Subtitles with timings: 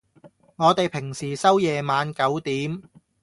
[0.55, 2.81] 我哋平時收夜晚九點